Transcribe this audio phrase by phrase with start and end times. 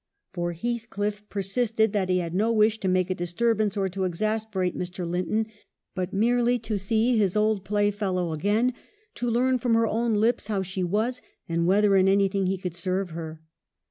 [0.33, 3.13] For Heathcliff persisted *WUTHERING HEIGHTS: 2 $9 that he had no wish to make a
[3.13, 5.07] disturbance, or to exasperate Mr.
[5.07, 5.45] Linton,
[5.93, 8.73] but merely to see his old playfellow again,
[9.13, 12.73] to learn from her own lips how she was, and whether in anything he could
[12.75, 13.43] serve her.